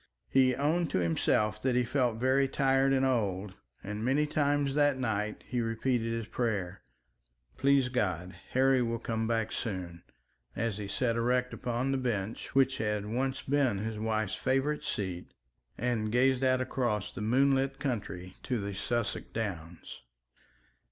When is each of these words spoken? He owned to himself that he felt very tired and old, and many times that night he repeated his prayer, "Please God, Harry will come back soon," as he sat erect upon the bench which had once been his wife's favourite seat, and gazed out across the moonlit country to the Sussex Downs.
He 0.31 0.55
owned 0.55 0.89
to 0.89 0.97
himself 0.97 1.61
that 1.61 1.75
he 1.75 1.83
felt 1.83 2.17
very 2.17 2.47
tired 2.47 2.91
and 2.91 3.05
old, 3.05 3.53
and 3.83 4.03
many 4.03 4.25
times 4.25 4.73
that 4.73 4.97
night 4.97 5.43
he 5.45 5.61
repeated 5.61 6.11
his 6.11 6.25
prayer, 6.25 6.81
"Please 7.55 7.87
God, 7.87 8.33
Harry 8.53 8.81
will 8.81 8.97
come 8.97 9.27
back 9.27 9.51
soon," 9.51 10.01
as 10.55 10.79
he 10.79 10.87
sat 10.87 11.15
erect 11.17 11.53
upon 11.53 11.91
the 11.91 11.99
bench 11.99 12.55
which 12.55 12.79
had 12.79 13.05
once 13.05 13.43
been 13.43 13.77
his 13.77 13.99
wife's 13.99 14.33
favourite 14.33 14.83
seat, 14.83 15.35
and 15.77 16.11
gazed 16.11 16.43
out 16.43 16.61
across 16.61 17.11
the 17.11 17.21
moonlit 17.21 17.77
country 17.77 18.35
to 18.41 18.59
the 18.59 18.73
Sussex 18.73 19.27
Downs. 19.33 20.01